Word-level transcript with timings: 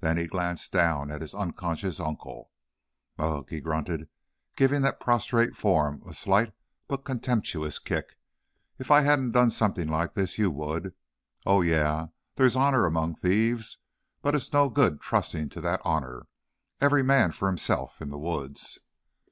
Then 0.00 0.16
he 0.16 0.26
glanced 0.26 0.72
down 0.72 1.12
at 1.12 1.20
his 1.20 1.32
unconscious 1.32 2.00
uncle. 2.00 2.50
"Ugh!" 3.20 3.46
he 3.48 3.60
grunted, 3.60 4.08
giving 4.56 4.82
that 4.82 4.98
prostrate 4.98 5.54
form 5.56 6.02
a 6.04 6.12
slight 6.12 6.52
but 6.88 7.04
contemptuous 7.04 7.78
kick. 7.78 8.18
"If 8.80 8.90
I 8.90 9.02
hadn't 9.02 9.30
done 9.30 9.52
something 9.52 9.86
like 9.86 10.14
this 10.14 10.38
you 10.38 10.50
would. 10.50 10.92
Oh, 11.46 11.60
ye 11.60 11.74
eh, 11.74 12.06
there's 12.34 12.56
honor 12.56 12.84
among 12.84 13.14
thieves, 13.14 13.78
but 14.22 14.34
it's 14.34 14.52
no 14.52 14.70
good 14.70 15.00
trusting 15.00 15.50
to 15.50 15.60
that 15.60 15.82
honor. 15.84 16.26
Every 16.80 17.04
man 17.04 17.30
for 17.30 17.46
himself, 17.46 18.02
in 18.02 18.10
the 18.10 18.18
woods!" 18.18 18.80